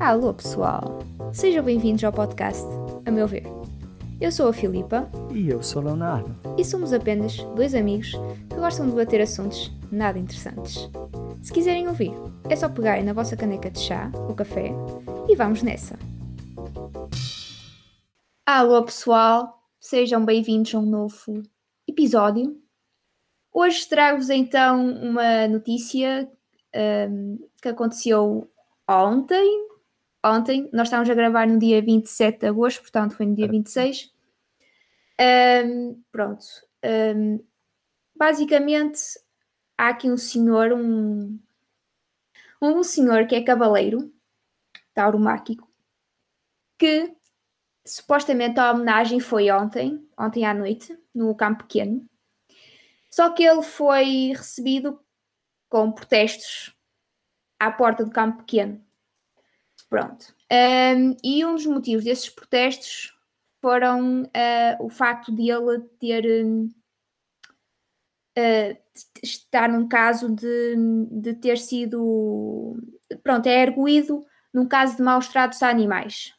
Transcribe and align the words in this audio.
Alô 0.00 0.34
pessoal, 0.34 0.98
sejam 1.32 1.64
bem-vindos 1.64 2.02
ao 2.04 2.12
podcast 2.12 2.62
A 3.06 3.10
Meu 3.10 3.26
Ver. 3.26 3.44
Eu 4.20 4.30
sou 4.30 4.48
a 4.48 4.52
Filipa 4.52 5.08
E 5.32 5.48
eu 5.48 5.62
sou 5.62 5.82
o 5.82 5.84
Leonardo. 5.86 6.34
e 6.58 6.64
somos 6.64 6.92
apenas 6.92 7.36
dois 7.56 7.74
amigos 7.74 8.12
que 8.48 8.56
gostam 8.56 8.86
de 8.86 8.92
debater 8.92 9.20
assuntos 9.20 9.70
nada 9.90 10.18
interessantes. 10.18 10.88
Se 11.42 11.52
quiserem 11.52 11.88
ouvir, 11.88 12.12
é 12.48 12.56
só 12.56 12.68
pegarem 12.68 13.04
na 13.04 13.12
vossa 13.12 13.36
caneca 13.36 13.70
de 13.70 13.80
chá 13.80 14.10
ou 14.28 14.34
café 14.34 14.72
e 15.28 15.36
vamos 15.36 15.62
nessa. 15.62 15.98
Alô 18.46 18.82
pessoal, 18.84 19.62
sejam 19.80 20.24
bem-vindos 20.24 20.74
a 20.74 20.78
um 20.78 20.86
novo 20.86 21.42
episódio. 21.86 22.56
Hoje 23.52 23.88
trago-vos 23.88 24.30
então 24.30 24.84
uma 24.90 25.46
notícia 25.48 26.28
ahm, 26.74 27.36
que 27.62 27.68
aconteceu 27.68 28.50
ontem. 28.88 29.68
Ontem, 30.24 30.70
nós 30.72 30.86
estávamos 30.86 31.10
a 31.10 31.14
gravar 31.14 31.46
no 31.46 31.58
dia 31.58 31.82
27 31.82 32.40
de 32.40 32.46
agosto, 32.46 32.80
portanto 32.80 33.14
foi 33.14 33.26
no 33.26 33.34
dia 33.34 33.46
26. 33.46 34.10
Ahm, 35.20 36.02
pronto. 36.10 36.46
Ahm, 36.82 37.40
basicamente, 38.16 39.00
há 39.76 39.88
aqui 39.88 40.10
um 40.10 40.16
senhor, 40.16 40.72
um, 40.72 41.38
um 42.62 42.82
senhor 42.82 43.26
que 43.26 43.34
é 43.34 43.42
cavaleiro, 43.42 44.10
tauromáquico, 44.94 45.70
que 46.78 47.14
supostamente 47.86 48.58
a 48.58 48.72
homenagem 48.72 49.20
foi 49.20 49.50
ontem, 49.50 50.08
ontem 50.18 50.46
à 50.46 50.54
noite, 50.54 50.98
no 51.14 51.34
Campo 51.34 51.64
Pequeno. 51.64 52.08
Só 53.10 53.30
que 53.30 53.44
ele 53.44 53.62
foi 53.62 54.32
recebido 54.34 54.98
com 55.68 55.92
protestos 55.92 56.74
à 57.60 57.70
porta 57.70 58.04
do 58.04 58.10
Campo 58.10 58.38
Pequeno. 58.38 58.83
Pronto. 59.94 60.34
Ahm, 60.50 61.16
e 61.22 61.44
um 61.44 61.54
dos 61.54 61.66
motivos 61.66 62.04
desses 62.04 62.28
protestos 62.28 63.16
foram 63.60 64.28
ah, 64.34 64.76
o 64.80 64.88
facto 64.88 65.32
de 65.32 65.52
ele 65.52 65.82
ter 66.00 66.24
t- 68.92 69.20
estar 69.22 69.68
num 69.68 69.86
caso 69.86 70.34
de, 70.34 70.74
de 71.12 71.34
ter 71.34 71.58
sido 71.58 72.76
pronto, 73.22 73.46
é 73.46 73.62
erguido 73.62 74.26
num 74.52 74.66
caso 74.66 74.96
de 74.96 75.02
maus 75.02 75.28
tratos 75.28 75.62
a 75.62 75.68
animais. 75.70 76.34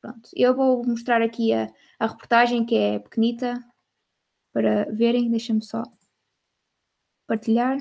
Pronto, 0.00 0.28
eu 0.34 0.52
vou 0.52 0.84
mostrar 0.84 1.22
aqui 1.22 1.52
a, 1.52 1.72
a 2.00 2.08
reportagem 2.08 2.66
que 2.66 2.76
é 2.76 2.98
pequenita 2.98 3.54
para 4.52 4.90
verem, 4.90 5.30
deixa-me 5.30 5.62
só 5.62 5.84
partilhar. 7.28 7.78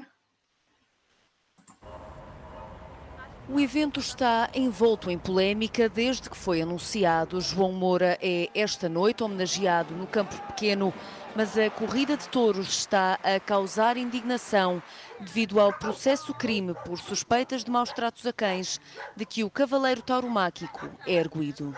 O 3.51 3.59
evento 3.59 3.99
está 3.99 4.47
envolto 4.53 5.09
em 5.09 5.17
polémica 5.17 5.89
desde 5.89 6.29
que 6.29 6.37
foi 6.37 6.61
anunciado. 6.61 7.41
João 7.41 7.71
Moura 7.71 8.15
é 8.21 8.47
esta 8.53 8.87
noite 8.87 9.23
homenageado 9.23 9.95
no 9.95 10.05
Campo 10.05 10.39
Pequeno, 10.45 10.93
mas 11.35 11.57
a 11.57 11.67
corrida 11.67 12.15
de 12.15 12.29
touros 12.29 12.69
está 12.69 13.15
a 13.23 13.39
causar 13.39 13.97
indignação 13.97 14.83
devido 15.19 15.59
ao 15.59 15.73
processo 15.73 16.31
crime 16.31 16.75
por 16.85 16.99
suspeitas 16.99 17.63
de 17.63 17.71
maus 17.71 17.91
tratos 17.91 18.23
a 18.27 18.31
cães 18.31 18.79
de 19.15 19.25
que 19.25 19.43
o 19.43 19.49
cavaleiro 19.49 20.03
tauromáquico 20.03 20.87
é 21.07 21.13
erguido. 21.13 21.73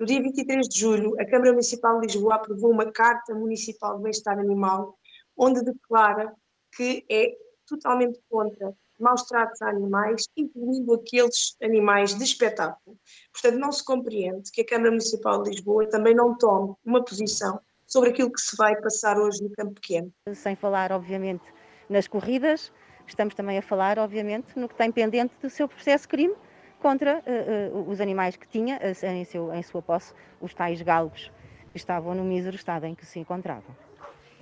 No 0.00 0.04
dia 0.04 0.20
23 0.20 0.68
de 0.68 0.80
julho, 0.80 1.14
a 1.20 1.24
Câmara 1.24 1.52
Municipal 1.52 2.00
de 2.00 2.08
Lisboa 2.08 2.34
aprovou 2.34 2.72
uma 2.72 2.90
Carta 2.90 3.32
Municipal 3.36 3.98
de 3.98 4.02
Bem-Estar 4.02 4.36
Animal, 4.36 4.98
onde 5.38 5.62
declara 5.62 6.34
que 6.76 7.06
é 7.08 7.36
totalmente 7.68 8.18
contra 8.28 8.74
maus 8.98 9.24
tratos 9.24 9.60
a 9.62 9.68
animais, 9.68 10.24
incluindo 10.36 10.94
aqueles 10.94 11.56
animais 11.62 12.14
de 12.14 12.24
espetáculo. 12.24 12.96
Portanto, 13.32 13.58
não 13.58 13.72
se 13.72 13.84
compreende 13.84 14.50
que 14.50 14.62
a 14.62 14.66
Câmara 14.66 14.90
Municipal 14.90 15.42
de 15.42 15.50
Lisboa 15.50 15.88
também 15.88 16.14
não 16.14 16.36
tome 16.36 16.74
uma 16.84 17.04
posição 17.04 17.60
sobre 17.86 18.10
aquilo 18.10 18.32
que 18.32 18.40
se 18.40 18.56
vai 18.56 18.74
passar 18.80 19.18
hoje 19.18 19.42
no 19.42 19.50
Campo 19.50 19.74
Pequeno. 19.74 20.12
sem 20.34 20.56
falar, 20.56 20.90
obviamente, 20.92 21.44
nas 21.88 22.08
corridas, 22.08 22.72
estamos 23.06 23.34
também 23.34 23.58
a 23.58 23.62
falar, 23.62 23.98
obviamente, 23.98 24.58
no 24.58 24.68
que 24.68 24.74
tem 24.74 24.90
pendente 24.90 25.34
do 25.40 25.48
seu 25.48 25.68
processo 25.68 26.08
crime 26.08 26.34
contra 26.80 27.22
eh, 27.26 27.70
eh, 27.70 27.70
os 27.86 28.00
animais 28.00 28.36
que 28.36 28.46
tinha 28.48 28.78
eh, 28.82 28.92
em, 29.12 29.24
seu, 29.24 29.52
em 29.52 29.62
sua 29.62 29.80
posse, 29.80 30.12
os 30.40 30.52
tais 30.52 30.82
galgos 30.82 31.30
que 31.70 31.76
estavam 31.76 32.14
no 32.14 32.24
mísero 32.24 32.56
estado 32.56 32.84
em 32.84 32.94
que 32.94 33.06
se 33.06 33.18
encontravam. 33.18 33.85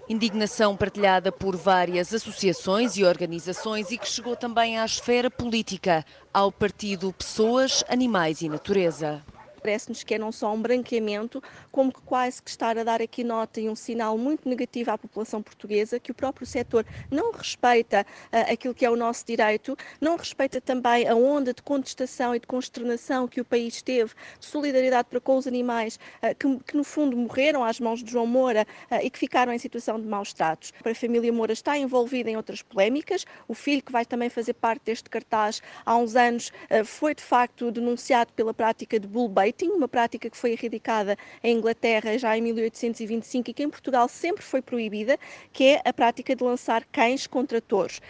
Indignação 0.06 0.76
partilhada 0.76 1.32
por 1.32 1.56
várias 1.56 2.12
associações 2.12 2.98
e 2.98 3.04
organizações 3.04 3.91
e 3.91 3.97
que 3.97 4.06
chegou 4.06 4.37
também 4.37 4.78
à 4.78 4.84
esfera 4.84 5.31
política, 5.31 6.04
ao 6.32 6.53
partido 6.53 7.10
Pessoas, 7.12 7.82
Animais 7.88 8.42
e 8.42 8.48
Natureza. 8.48 9.22
Parece-nos 9.64 10.02
que 10.02 10.14
é 10.14 10.19
não 10.19 10.30
só 10.30 10.52
um 10.52 10.60
branqueamento, 10.60 11.42
como 11.72 11.91
que 11.91 12.02
quase 12.02 12.42
que 12.42 12.50
estar 12.50 12.76
a 12.76 12.84
dar 12.84 13.00
aqui 13.00 13.25
nota 13.25 13.62
e 13.62 13.66
um 13.70 13.75
sinal 13.75 14.19
muito 14.19 14.47
negativo 14.47 14.91
à 14.91 14.98
população 14.98 15.42
portuguesa, 15.42 15.98
que 15.98 16.10
o 16.10 16.14
próprio 16.14 16.47
setor 16.47 16.84
não 17.10 17.32
respeita 17.32 18.04
ah, 18.30 18.41
aquilo 18.53 18.74
que 18.74 18.84
é 18.84 18.91
o 18.91 18.94
nosso 18.94 19.24
direito, 19.24 19.74
não 19.98 20.19
respeita 20.19 20.60
também 20.60 21.08
a 21.08 21.14
onda 21.14 21.54
de 21.54 21.62
contestação 21.62 22.34
e 22.34 22.41
de 22.41 22.47
consternação 22.47 23.26
que 23.26 23.41
o 23.41 23.44
país 23.44 23.80
teve, 23.80 24.12
de 24.38 24.44
solidariedade 24.44 25.08
para 25.08 25.19
com 25.19 25.34
os 25.38 25.47
animais 25.47 25.98
ah, 26.20 26.34
que, 26.34 26.58
que, 26.58 26.76
no 26.76 26.84
fundo 26.84 27.16
morreram 27.16 27.64
às 27.64 27.80
mãos 27.80 28.04
de 28.04 28.12
João 28.12 28.26
Moura 28.26 28.66
ah, 28.91 29.03
e 29.03 29.08
que 29.08 29.19
ficaram 29.19 29.50
em 29.50 29.58
situação 29.58 29.98
de 29.98 30.06
maus 30.06 30.34
tratos. 30.34 30.74
A 30.84 30.94
família 30.94 31.32
Moura 31.32 31.54
está 31.54 31.78
envolvida 31.78 32.28
em 32.28 32.36
outras 32.36 32.60
polémicas, 32.60 33.24
o 33.48 33.54
filho 33.54 33.82
que 33.82 33.91
vai 33.91 34.04
também 34.04 34.28
fazer 34.28 34.53
parte 34.53 34.82
deste 34.84 35.08
cartaz 35.08 35.62
há 35.86 35.97
uns 35.97 36.16
anos 36.16 36.53
foi 36.84 37.14
de 37.14 37.22
facto 37.22 37.70
denunciado 37.70 38.30
pela 38.34 38.53
prática 38.53 39.00
de 39.00 39.06
bullbaiting, 39.54 39.70
uma 39.70 39.88
prática 39.88 40.28
que 40.28 40.37
foi 40.37 40.53
erradicada 40.53 41.16
em 41.42 41.56
Inglaterra 41.56 42.19
já 42.19 42.37
em 42.37 42.42
1825 42.42 43.50
e 43.50 43.54
que 43.54 43.62
em 43.62 43.70
Portugal 43.70 44.09
sempre 44.09 44.42
foi 44.42 44.60
proibida, 44.60 45.19
que 45.53 45.65
é 45.65 45.82
a 45.84 45.92
prática 45.92 46.34
de 46.34 46.42
lançar 46.42 46.84
cães 46.87 47.26
contra 47.26 47.60
touros. 47.60 48.00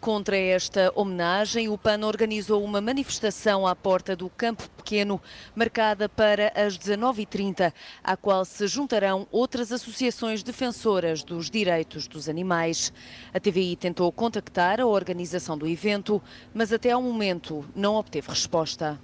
Contra 0.00 0.36
esta 0.36 0.92
homenagem, 0.94 1.70
o 1.70 1.78
PAN 1.78 2.06
organizou 2.06 2.62
uma 2.62 2.78
manifestação 2.78 3.66
à 3.66 3.74
porta 3.74 4.14
do 4.14 4.28
Campo 4.28 4.68
Pequeno, 4.76 5.18
marcada 5.54 6.10
para 6.10 6.52
as 6.54 6.76
19h30, 6.76 7.72
à 8.02 8.14
qual 8.14 8.44
se 8.44 8.66
juntarão 8.66 9.26
outras 9.32 9.72
associações 9.72 10.42
defensoras 10.42 11.22
dos 11.22 11.48
direitos 11.48 12.06
dos 12.06 12.28
animais. 12.28 12.92
A 13.32 13.40
TVI 13.40 13.76
tentou 13.76 14.12
contactar 14.12 14.78
a 14.78 14.86
organização 14.86 15.56
do 15.56 15.66
evento, 15.66 16.22
mas 16.52 16.70
até 16.70 16.90
ao 16.90 17.00
momento 17.00 17.64
não 17.74 17.94
obteve 17.94 18.28
resposta. 18.28 19.00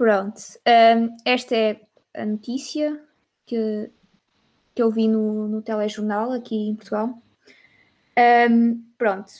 Pronto, 0.00 0.40
hum, 0.66 1.14
esta 1.26 1.54
é 1.54 1.78
a 2.14 2.24
notícia 2.24 2.98
que, 3.44 3.90
que 4.74 4.82
eu 4.82 4.90
vi 4.90 5.06
no, 5.06 5.46
no 5.46 5.60
telejornal 5.60 6.32
aqui 6.32 6.70
em 6.70 6.74
Portugal. 6.74 7.22
Hum, 8.50 8.82
pronto. 8.96 9.30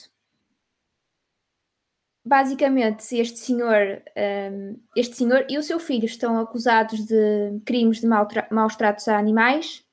Basicamente, 2.23 3.17
este 3.17 3.39
senhor, 3.39 4.03
hum, 4.15 4.79
este 4.95 5.15
senhor 5.15 5.47
e 5.49 5.57
o 5.57 5.63
seu 5.63 5.79
filho 5.79 6.05
estão 6.05 6.39
acusados 6.39 7.07
de 7.07 7.59
crimes 7.65 7.99
de 7.99 8.05
maus 8.05 8.75
tratos 8.75 9.07
a 9.07 9.17
animais 9.17 9.83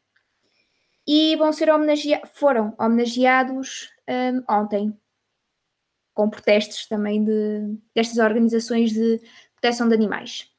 e 1.06 1.34
vão 1.36 1.50
ser 1.50 1.70
homenagea 1.70 2.20
foram 2.34 2.74
homenageados 2.78 3.88
ontem 4.46 4.94
com 6.12 6.28
protestos 6.28 6.86
também 6.86 7.24
de, 7.24 7.78
destas 7.94 8.18
organizações 8.18 8.92
de 8.92 9.18
proteção 9.54 9.88
de 9.88 9.94
animais. 9.94 10.57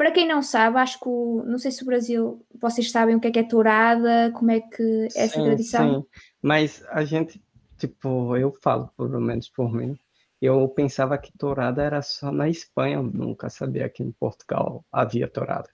Para 0.00 0.12
quem 0.12 0.26
não 0.26 0.40
sabe, 0.40 0.78
acho 0.78 0.98
que 0.98 1.06
o, 1.06 1.42
não 1.44 1.58
sei 1.58 1.70
se 1.70 1.82
o 1.82 1.86
Brasil, 1.86 2.42
vocês 2.58 2.90
sabem 2.90 3.16
o 3.16 3.20
que 3.20 3.26
é 3.26 3.30
que 3.30 3.38
é 3.38 3.42
tourada, 3.42 4.32
como 4.32 4.50
é 4.50 4.58
que 4.58 4.82
é 5.14 5.24
essa 5.24 5.34
sim, 5.34 5.42
tradição. 5.42 6.00
sim. 6.00 6.06
Mas 6.40 6.82
a 6.88 7.04
gente, 7.04 7.38
tipo, 7.76 8.34
eu 8.34 8.50
falo, 8.50 8.90
pelo 8.96 9.20
menos 9.20 9.50
por 9.50 9.70
mim, 9.70 9.94
eu 10.40 10.66
pensava 10.70 11.18
que 11.18 11.36
tourada 11.36 11.82
era 11.82 12.00
só 12.00 12.32
na 12.32 12.48
Espanha, 12.48 12.94
eu 12.94 13.02
nunca 13.02 13.50
sabia 13.50 13.90
que 13.90 14.02
em 14.02 14.10
Portugal 14.10 14.82
havia 14.90 15.28
tourada. 15.28 15.68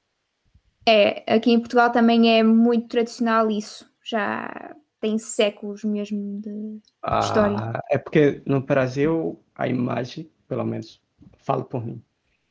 É, 0.85 1.23
aqui 1.33 1.53
em 1.53 1.61
Portugal 1.61 1.93
também 1.93 2.37
é 2.37 2.43
muito 2.43 2.89
tradicional 2.89 3.49
isso, 3.49 3.89
já 4.05 4.75
tem 4.99 5.19
séculos 5.19 5.85
mesmo 5.85 6.41
de 6.41 6.81
história. 7.23 7.57
Ah, 7.59 7.81
é 7.89 7.97
porque 7.97 8.43
no 8.45 8.61
Brasil 8.61 9.41
a 9.55 9.69
imagem, 9.69 10.29
pelo 10.49 10.65
menos, 10.65 11.01
falo 11.45 11.65
por 11.65 11.87
mim, 11.87 12.03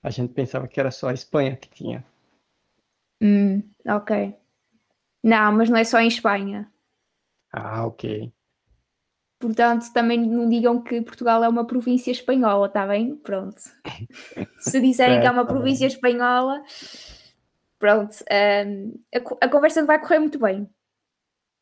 a 0.06 0.12
gente 0.12 0.34
pensava 0.34 0.68
que 0.68 0.80
era 0.80 0.92
só 0.92 1.10
a 1.10 1.14
Espanha 1.14 1.58
que 1.58 1.68
tinha. 1.68 2.06
Hum, 3.22 3.64
ok. 3.88 4.38
Não, 5.24 5.52
mas 5.54 5.70
não 5.70 5.78
é 5.78 5.84
só 5.84 6.00
em 6.00 6.08
Espanha. 6.08 6.72
Ah, 7.52 7.86
ok. 7.88 8.32
Portanto, 9.40 9.92
também 9.94 10.20
não 10.20 10.48
digam 10.48 10.82
que 10.84 11.02
Portugal 11.02 11.44
é 11.44 11.50
uma 11.50 11.66
província 11.66 12.12
espanhola, 12.12 12.68
está 12.68 12.86
bem? 12.88 13.16
Pronto. 13.18 13.60
Se 14.60 14.80
disserem 14.80 15.20
que 15.20 15.26
é 15.28 15.32
uma 15.32 15.46
tá 15.46 15.54
bem. 15.54 15.62
província 15.62 15.88
espanhola, 15.88 16.64
pronto. 17.80 18.16
hum, 18.68 18.94
a, 19.14 19.46
a 19.46 19.50
conversa 19.50 19.86
vai 19.86 20.00
correr 20.00 20.20
muito 20.20 20.40
bem. 20.40 20.70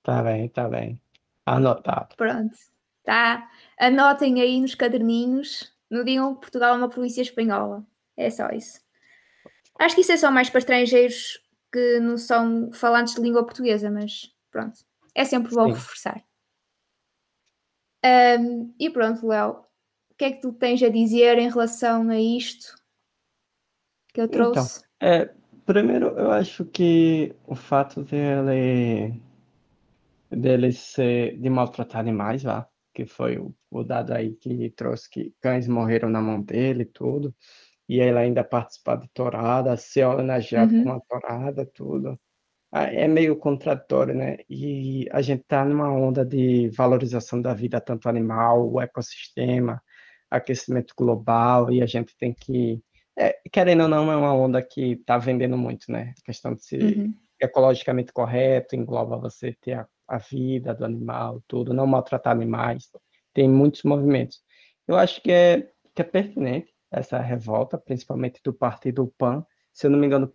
Tá 0.04 0.22
bem, 0.24 0.50
tá 0.50 0.68
bem. 0.70 1.00
Anotado. 1.46 2.16
Pronto. 2.16 2.58
Tá? 3.04 3.50
Anotem 3.80 4.42
aí 4.42 4.62
nos 4.62 4.76
caderninhos 4.76 5.74
Não 5.90 6.04
digam 6.06 6.34
que 6.36 6.42
Portugal 6.42 6.76
é 6.76 6.78
uma 6.78 6.90
província 6.90 7.22
espanhola. 7.22 7.86
É 8.18 8.30
só 8.30 8.50
isso. 8.50 8.80
Acho 9.80 9.96
que 9.96 10.02
isso 10.02 10.12
é 10.12 10.18
só 10.18 10.32
mais 10.32 10.50
para 10.50 10.60
estrangeiros 10.60 11.40
que 11.72 12.00
não 12.00 12.18
são 12.18 12.72
falantes 12.72 13.16
de 13.16 13.22
língua 13.22 13.44
portuguesa, 13.44 13.90
mas 13.90 14.32
pronto. 14.52 14.80
É 15.16 15.26
sempre 15.26 15.54
bom 15.54 15.66
Sim. 15.66 15.74
reforçar. 15.74 16.24
Um, 18.06 18.74
e 18.80 18.90
pronto, 18.90 19.26
Léo, 19.26 19.64
o 20.12 20.16
que 20.16 20.26
é 20.26 20.32
que 20.32 20.42
tu 20.42 20.52
tens 20.52 20.84
a 20.84 20.90
dizer 20.90 21.38
em 21.38 21.50
relação 21.50 22.10
a 22.10 22.20
isto 22.20 22.76
que 24.14 24.22
eu 24.22 24.26
então, 24.26 24.52
trouxe? 24.52 24.84
Então, 24.98 25.10
é, 25.10 25.34
primeiro, 25.66 26.08
eu 26.10 26.32
acho 26.32 26.66
que 26.66 27.34
o 27.48 27.56
fato 27.56 28.04
dele, 28.04 29.20
dele 30.30 30.72
ser 30.72 31.38
de 31.40 31.50
maltratar 31.50 32.02
animais 32.02 32.44
lá, 32.44 32.68
que 32.94 33.06
foi 33.06 33.38
o, 33.38 33.56
o 33.72 33.84
dado 33.84 34.14
aí 34.14 34.36
que 34.36 34.70
trouxe 34.72 35.10
que 35.10 35.34
cães 35.42 35.68
morreram 35.68 36.10
na 36.10 36.22
mão 36.22 36.42
dele 36.42 36.84
e 36.84 36.88
tudo, 36.88 37.34
e 37.88 38.00
ele 38.00 38.18
ainda 38.18 38.44
participar 38.44 38.98
de 38.98 39.08
tourada, 39.14 39.76
ser 39.78 40.06
homenageado 40.06 40.74
uhum. 40.74 40.84
com 40.84 40.90
uma 40.90 41.02
tourada, 41.02 41.66
tudo. 41.66 42.20
É 42.72 43.08
meio 43.08 43.36
contraditório, 43.38 44.16
né? 44.16 44.38
E 44.50 45.08
a 45.12 45.22
gente 45.22 45.42
está 45.42 45.64
numa 45.64 45.92
onda 45.92 46.26
de 46.26 46.70
valorização 46.70 47.40
da 47.40 47.54
vida, 47.54 47.80
tanto 47.80 48.10
animal, 48.10 48.68
o 48.68 48.82
ecossistema, 48.82 49.80
aquecimento 50.30 50.96
global, 50.98 51.72
e 51.72 51.84
a 51.84 51.86
gente 51.86 52.18
tem 52.18 52.34
que. 52.34 52.82
É, 53.16 53.38
querendo 53.52 53.84
ou 53.84 53.88
não, 53.88 54.12
é 54.12 54.16
uma 54.16 54.34
onda 54.34 54.60
que 54.60 54.94
está 54.94 55.20
vendendo 55.20 55.56
muito, 55.56 55.92
né? 55.92 56.16
A 56.20 56.26
questão 56.26 56.56
de 56.56 56.66
ser 56.66 56.82
uhum. 56.84 57.14
ecologicamente 57.40 58.12
correto, 58.12 58.76
engloba 58.76 59.18
você 59.20 59.56
ter 59.62 59.74
a, 59.74 59.88
a 60.08 60.18
vida 60.18 60.74
do 60.74 60.84
animal, 60.84 61.44
tudo, 61.48 61.76
não 61.76 61.86
maltratar 61.86 62.34
animais, 62.34 62.90
tem 63.36 63.48
muitos 63.48 63.84
movimentos. 63.84 64.42
Eu 64.88 64.96
acho 64.98 65.22
que 65.22 65.32
é, 65.32 65.70
que 65.94 66.02
é 66.02 66.06
pertinente 66.06 66.73
essa 66.94 67.20
revolta, 67.20 67.78
principalmente 67.78 68.42
do 68.44 68.54
partido 68.54 69.14
PAN. 69.18 69.46
Se 69.74 69.88
eu 69.88 69.92
não 69.92 70.00
me 70.00 70.08
engano, 70.08 70.32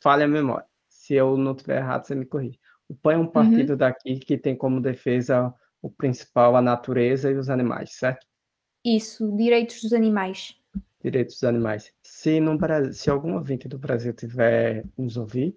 falha 0.00 0.24
a 0.24 0.28
memória 0.28 0.66
se 1.06 1.14
eu 1.14 1.36
não 1.36 1.52
estiver 1.52 1.78
errado, 1.78 2.04
você 2.04 2.16
me 2.16 2.26
corrige. 2.26 2.58
O 2.88 2.94
PAN 2.94 3.12
é 3.12 3.18
um 3.18 3.26
partido 3.26 3.70
uhum. 3.70 3.76
daqui 3.76 4.18
que 4.18 4.36
tem 4.36 4.56
como 4.56 4.80
defesa 4.80 5.54
o 5.80 5.88
principal 5.88 6.56
a 6.56 6.62
natureza 6.62 7.30
e 7.30 7.36
os 7.36 7.48
animais, 7.48 7.92
certo? 7.94 8.26
Isso, 8.84 9.30
direitos 9.36 9.82
dos 9.82 9.92
animais. 9.92 10.56
Direitos 11.00 11.36
dos 11.36 11.44
animais. 11.44 11.92
Se, 12.02 12.40
no 12.40 12.58
Brasil, 12.58 12.92
se 12.92 13.08
algum 13.08 13.34
ouvinte 13.34 13.68
do 13.68 13.78
Brasil 13.78 14.12
tiver 14.12 14.84
nos 14.98 15.16
ouvir, 15.16 15.56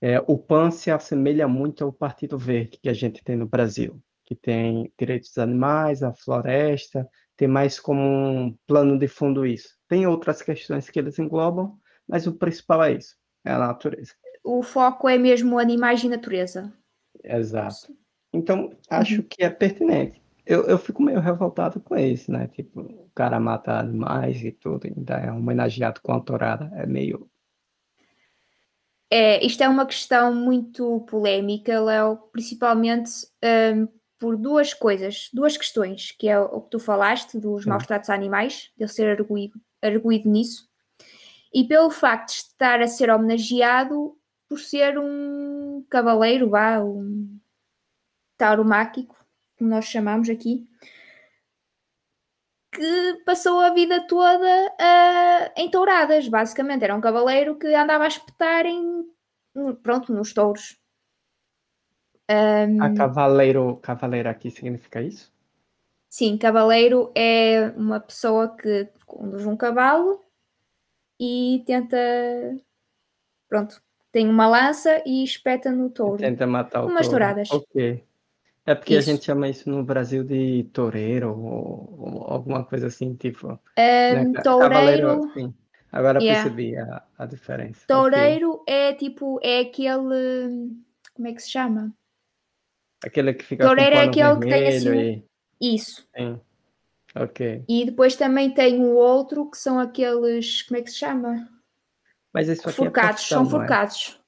é, 0.00 0.20
o 0.20 0.38
PAN 0.38 0.70
se 0.70 0.90
assemelha 0.90 1.48
muito 1.48 1.82
ao 1.82 1.92
Partido 1.92 2.38
Verde 2.38 2.78
que 2.80 2.88
a 2.88 2.92
gente 2.92 3.24
tem 3.24 3.34
no 3.34 3.46
Brasil, 3.46 4.00
que 4.24 4.36
tem 4.36 4.92
direitos 4.96 5.30
dos 5.30 5.38
animais, 5.38 6.02
a 6.02 6.14
floresta, 6.14 7.08
tem 7.36 7.48
mais 7.48 7.78
como 7.78 8.00
um 8.00 8.56
plano 8.66 8.98
de 8.98 9.08
fundo 9.08 9.46
isso. 9.46 9.76
Tem 9.88 10.06
outras 10.06 10.42
questões 10.42 10.90
que 10.90 10.98
eles 10.98 11.18
englobam, 11.18 11.78
mas 12.08 12.26
o 12.26 12.32
principal 12.34 12.84
é 12.84 12.92
isso, 12.92 13.16
é 13.44 13.52
a 13.52 13.58
natureza 13.58 14.12
o 14.46 14.62
foco 14.62 15.08
é 15.08 15.18
mesmo 15.18 15.58
animais 15.58 16.04
e 16.04 16.08
natureza. 16.08 16.72
Exato. 17.22 17.92
Então, 18.32 18.70
acho 18.88 19.16
uhum. 19.16 19.26
que 19.28 19.42
é 19.42 19.50
pertinente. 19.50 20.22
Eu, 20.46 20.64
eu 20.66 20.78
fico 20.78 21.02
meio 21.02 21.18
revoltado 21.18 21.80
com 21.80 21.96
isso, 21.96 22.30
né? 22.30 22.46
Tipo, 22.46 22.82
o 22.82 23.10
cara 23.12 23.40
mata 23.40 23.72
animais 23.72 24.40
e 24.40 24.52
tudo, 24.52 24.86
ainda 24.86 25.14
é 25.14 25.32
homenageado 25.32 26.00
com 26.00 26.12
a 26.12 26.20
tourada. 26.20 26.70
É 26.76 26.86
meio. 26.86 27.28
É, 29.10 29.44
isto 29.44 29.64
é 29.64 29.68
uma 29.68 29.84
questão 29.84 30.32
muito 30.32 31.00
polémica, 31.00 31.80
Léo, 31.80 32.16
principalmente 32.30 33.10
um, 33.74 33.88
por 34.18 34.36
duas 34.36 34.72
coisas, 34.72 35.28
duas 35.32 35.56
questões, 35.56 36.12
que 36.12 36.28
é 36.28 36.38
o 36.38 36.60
que 36.60 36.70
tu 36.70 36.78
falaste 36.78 37.38
dos 37.38 37.64
Sim. 37.64 37.70
maus 37.70 37.86
tratos 37.86 38.10
a 38.10 38.14
animais, 38.14 38.70
de 38.76 38.84
ele 38.84 38.92
ser 38.92 39.08
arguído, 39.08 39.60
arguído 39.82 40.28
nisso, 40.28 40.68
e 41.52 41.64
pelo 41.64 41.90
facto 41.90 42.30
de 42.30 42.36
estar 42.36 42.80
a 42.80 42.86
ser 42.86 43.10
homenageado 43.10 44.16
por 44.48 44.58
ser 44.58 44.98
um 44.98 45.84
cavaleiro, 45.88 46.50
vá, 46.50 46.80
um 46.80 47.38
tauromáquico, 48.36 49.16
como 49.58 49.70
nós 49.70 49.86
chamamos 49.86 50.28
aqui, 50.28 50.68
que 52.72 53.22
passou 53.24 53.60
a 53.60 53.70
vida 53.70 54.06
toda 54.06 54.66
uh, 54.66 55.52
em 55.56 55.70
touradas, 55.70 56.28
basicamente. 56.28 56.84
Era 56.84 56.94
um 56.94 57.00
cavaleiro 57.00 57.58
que 57.58 57.74
andava 57.74 58.04
a 58.04 58.08
espetar 58.08 58.66
em, 58.66 59.04
pronto, 59.82 60.12
nos 60.12 60.34
touros. 60.34 60.78
Um, 62.28 62.82
a 62.82 62.92
cavaleiro, 62.94 63.76
cavaleiro 63.76 64.28
aqui 64.28 64.50
significa 64.50 65.00
isso? 65.00 65.32
Sim, 66.08 66.36
cavaleiro 66.36 67.12
é 67.14 67.72
uma 67.76 68.00
pessoa 68.00 68.56
que 68.56 68.88
conduz 69.04 69.46
um 69.46 69.56
cavalo 69.56 70.20
e 71.20 71.62
tenta, 71.66 71.96
pronto, 73.48 73.80
tem 74.10 74.28
uma 74.28 74.48
lança 74.48 75.02
e 75.06 75.22
espeta 75.22 75.70
no 75.70 75.90
touro. 75.90 76.18
Tenta 76.18 76.46
matar 76.46 76.82
o 76.82 76.86
Umas 76.86 77.06
touro. 77.06 77.10
touradas. 77.10 77.50
Ok. 77.50 78.04
É 78.64 78.74
porque 78.74 78.96
isso. 78.96 79.08
a 79.08 79.12
gente 79.12 79.24
chama 79.24 79.48
isso 79.48 79.70
no 79.70 79.84
Brasil 79.84 80.24
de 80.24 80.64
toureiro 80.72 81.30
ou, 81.30 81.94
ou 81.98 82.24
alguma 82.24 82.64
coisa 82.64 82.88
assim, 82.88 83.14
tipo. 83.14 83.46
Um, 83.48 83.58
né? 84.32 84.40
Toureiro. 84.42 85.20
Agora 85.92 86.20
yeah. 86.20 86.42
percebi 86.42 86.76
a, 86.76 87.02
a 87.16 87.26
diferença. 87.26 87.86
Toureiro 87.86 88.54
okay. 88.54 88.74
é 88.74 88.92
tipo, 88.92 89.38
é 89.42 89.60
aquele. 89.60 90.76
Como 91.14 91.28
é 91.28 91.32
que 91.32 91.42
se 91.42 91.50
chama? 91.50 91.94
Aquele 93.04 93.34
que 93.34 93.44
fica 93.44 93.64
Toureiro 93.64 93.96
com 93.96 94.02
é 94.02 94.04
aquele 94.04 94.40
que 94.40 94.48
tem 94.48 94.68
assim. 94.68 95.24
E... 95.60 95.74
Isso. 95.74 96.08
Sim. 96.16 96.40
Ok. 97.14 97.64
E 97.68 97.84
depois 97.84 98.14
também 98.16 98.52
tem 98.52 98.80
o 98.80 98.94
outro 98.94 99.50
que 99.50 99.56
são 99.56 99.78
aqueles. 99.78 100.62
Como 100.62 100.78
é 100.78 100.82
que 100.82 100.90
se 100.90 100.98
chama? 100.98 101.48
Mas 102.32 102.48
isso 102.48 102.68
aqui 102.68 102.76
forcados, 102.76 103.22
é 103.22 103.26
são 103.28 103.48
forcados. 103.48 104.20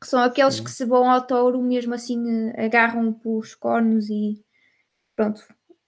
Que 0.00 0.06
são 0.06 0.22
aqueles 0.22 0.54
Sim. 0.54 0.64
que 0.64 0.70
se 0.70 0.86
vão 0.86 1.10
ao 1.10 1.20
touro, 1.26 1.60
mesmo 1.60 1.92
assim 1.92 2.50
eh, 2.54 2.64
agarram 2.64 3.20
os 3.22 3.54
cornos 3.54 4.08
e 4.08 4.42
pronto. 5.14 5.42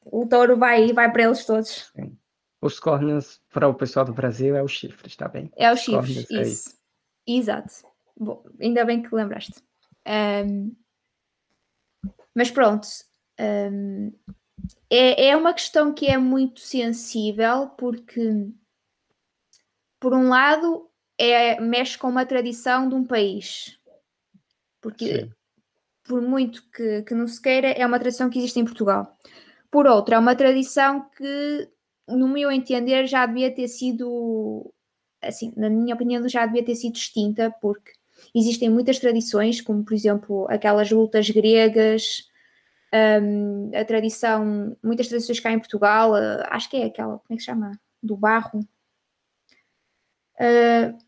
O 0.04 0.26
touro 0.26 0.58
vai, 0.58 0.92
vai 0.92 1.10
para 1.10 1.22
eles 1.22 1.46
todos. 1.46 1.90
Sim. 1.96 2.18
Os 2.60 2.78
cornos, 2.78 3.40
para 3.50 3.66
o 3.66 3.74
pessoal 3.74 4.04
do 4.04 4.12
Brasil, 4.12 4.54
é 4.54 4.62
os 4.62 4.72
chifres, 4.72 5.12
está 5.12 5.26
bem? 5.26 5.50
É 5.56 5.72
os 5.72 5.80
chifres, 5.80 6.30
é 6.30 6.42
isso. 6.42 6.42
isso. 6.42 6.74
Exato. 7.26 7.72
Bom, 8.14 8.44
ainda 8.60 8.84
bem 8.84 9.02
que 9.02 9.14
lembraste. 9.14 9.54
Um, 10.06 10.76
mas 12.34 12.50
pronto. 12.50 12.86
Um, 13.40 14.12
é, 14.88 15.28
é 15.28 15.36
uma 15.36 15.54
questão 15.54 15.92
que 15.92 16.06
é 16.06 16.18
muito 16.18 16.60
sensível 16.60 17.68
porque, 17.78 18.48
por 19.98 20.14
um 20.14 20.28
lado, 20.28 20.88
é, 21.18 21.60
mexe 21.60 21.96
com 21.96 22.08
uma 22.08 22.26
tradição 22.26 22.88
de 22.88 22.94
um 22.94 23.04
país. 23.04 23.78
Porque, 24.80 25.20
Sim. 25.20 25.32
por 26.04 26.20
muito 26.20 26.68
que, 26.70 27.02
que 27.02 27.14
não 27.14 27.26
se 27.26 27.40
queira, 27.40 27.68
é 27.68 27.86
uma 27.86 27.98
tradição 27.98 28.28
que 28.28 28.38
existe 28.38 28.58
em 28.58 28.64
Portugal. 28.64 29.16
Por 29.70 29.86
outro, 29.86 30.14
é 30.14 30.18
uma 30.18 30.36
tradição 30.36 31.08
que, 31.16 31.70
no 32.06 32.28
meu 32.28 32.50
entender, 32.50 33.06
já 33.06 33.24
devia 33.24 33.54
ter 33.54 33.68
sido, 33.68 34.72
assim, 35.22 35.52
na 35.56 35.70
minha 35.70 35.94
opinião, 35.94 36.28
já 36.28 36.44
devia 36.44 36.64
ter 36.64 36.74
sido 36.74 36.96
extinta, 36.96 37.50
porque 37.62 37.92
existem 38.34 38.68
muitas 38.68 38.98
tradições, 38.98 39.60
como 39.60 39.84
por 39.84 39.94
exemplo 39.94 40.46
aquelas 40.48 40.90
lutas 40.90 41.28
gregas, 41.30 42.28
um, 43.22 43.70
a 43.74 43.84
tradição, 43.84 44.76
muitas 44.82 45.08
tradições 45.08 45.40
cá 45.40 45.50
em 45.52 45.58
Portugal, 45.58 46.12
uh, 46.12 46.44
acho 46.50 46.68
que 46.68 46.76
é 46.76 46.84
aquela, 46.86 47.18
como 47.18 47.24
é 47.30 47.34
que 47.34 47.40
se 47.40 47.46
chama? 47.46 47.72
Do 48.02 48.16
barro. 48.16 48.60
Uh, 50.34 50.98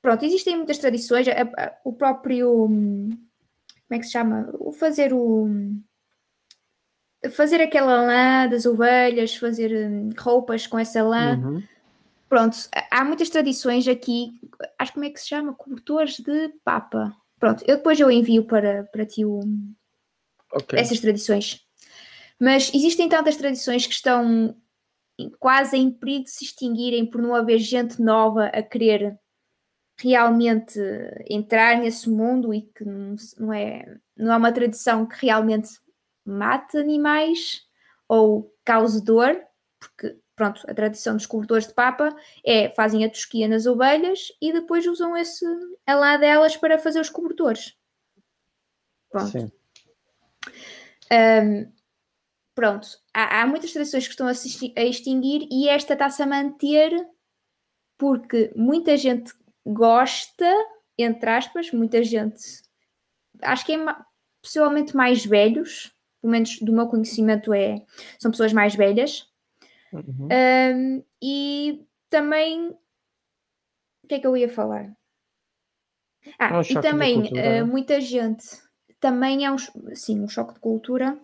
pronto, 0.00 0.24
existem 0.24 0.56
muitas 0.56 0.78
tradições, 0.78 1.26
o 1.84 1.92
próprio, 1.92 2.48
como 2.48 3.18
é 3.90 3.98
que 3.98 4.04
se 4.04 4.12
chama? 4.12 4.50
O 4.58 4.72
fazer 4.72 5.12
o 5.12 5.48
fazer 7.30 7.60
aquela 7.60 8.02
lã 8.02 8.48
das 8.48 8.66
ovelhas, 8.66 9.36
fazer 9.36 9.88
hum, 9.88 10.10
roupas 10.18 10.66
com 10.66 10.78
essa 10.78 11.02
lã. 11.02 11.36
Uhum. 11.36 11.62
Pronto, 12.32 12.56
há 12.90 13.04
muitas 13.04 13.28
tradições 13.28 13.86
aqui, 13.86 14.32
acho 14.78 14.90
que 14.90 14.94
como 14.94 15.04
é 15.04 15.10
que 15.10 15.20
se 15.20 15.28
chama? 15.28 15.52
Cobertores 15.52 16.18
de 16.18 16.48
papa. 16.64 17.14
Pronto, 17.38 17.62
eu 17.68 17.76
depois 17.76 18.00
eu 18.00 18.10
envio 18.10 18.46
para, 18.46 18.84
para 18.84 19.04
ti 19.04 19.22
o, 19.22 19.40
okay. 20.50 20.78
essas 20.78 20.98
tradições. 20.98 21.60
Mas 22.40 22.72
existem 22.72 23.06
tantas 23.06 23.36
tradições 23.36 23.86
que 23.86 23.92
estão 23.92 24.56
quase 25.38 25.76
em 25.76 25.90
perigo 25.90 26.24
de 26.24 26.30
se 26.30 26.44
extinguirem 26.44 27.04
por 27.04 27.20
não 27.20 27.34
haver 27.34 27.58
gente 27.58 28.00
nova 28.00 28.46
a 28.46 28.62
querer 28.62 29.14
realmente 30.00 30.80
entrar 31.28 31.76
nesse 31.76 32.08
mundo 32.08 32.54
e 32.54 32.62
que 32.62 32.82
não 32.82 33.52
é, 33.52 33.94
não 34.16 34.32
é 34.32 34.36
uma 34.38 34.52
tradição 34.52 35.04
que 35.04 35.26
realmente 35.26 35.68
mate 36.24 36.78
animais 36.78 37.60
ou 38.08 38.50
cause 38.64 39.04
dor, 39.04 39.38
porque 39.78 40.16
pronto, 40.42 40.68
a 40.68 40.74
tradição 40.74 41.16
dos 41.16 41.26
cobertores 41.26 41.68
de 41.68 41.74
papa 41.74 42.14
é 42.44 42.68
fazem 42.70 43.04
a 43.04 43.08
tosquia 43.10 43.46
nas 43.46 43.64
ovelhas 43.64 44.32
e 44.40 44.52
depois 44.52 44.84
usam 44.86 45.16
esse 45.16 45.44
a 45.86 45.94
lá 45.94 46.16
delas 46.16 46.56
para 46.56 46.78
fazer 46.78 47.00
os 47.00 47.08
cobertores. 47.08 47.76
Pronto. 49.08 49.30
Sim. 49.30 49.52
Um, 51.12 51.72
pronto, 52.54 52.88
há, 53.14 53.42
há 53.42 53.46
muitas 53.46 53.72
tradições 53.72 54.04
que 54.06 54.10
estão 54.12 54.26
a, 54.26 54.34
se- 54.34 54.72
a 54.76 54.82
extinguir 54.82 55.46
e 55.50 55.68
esta 55.68 55.92
está-se 55.92 56.22
a 56.22 56.26
manter 56.26 56.90
porque 57.96 58.52
muita 58.56 58.96
gente 58.96 59.32
gosta, 59.64 60.50
entre 60.98 61.30
aspas, 61.30 61.70
muita 61.70 62.02
gente, 62.02 62.62
acho 63.42 63.64
que 63.64 63.74
é 63.74 63.96
possivelmente 64.42 64.96
mais 64.96 65.24
velhos, 65.24 65.94
pelo 66.20 66.32
menos 66.32 66.58
do 66.58 66.72
meu 66.72 66.88
conhecimento 66.88 67.54
é, 67.54 67.84
são 68.18 68.32
pessoas 68.32 68.52
mais 68.52 68.74
velhas, 68.74 69.30
Uhum. 69.92 70.28
um, 70.30 71.04
e 71.22 71.84
também. 72.08 72.70
O 74.02 74.08
que 74.08 74.14
é 74.16 74.18
que 74.20 74.26
eu 74.26 74.36
ia 74.36 74.48
falar? 74.48 74.92
É 76.24 76.32
Ah, 76.38 76.58
um 76.58 76.62
e 76.62 76.74
também 76.80 77.18
uh, 77.18 77.66
muita 77.66 78.00
gente 78.00 78.44
também 79.00 79.44
é 79.44 79.50
um, 79.50 79.56
sim, 79.94 80.20
um 80.20 80.28
choque 80.28 80.54
de 80.54 80.60
cultura, 80.60 81.18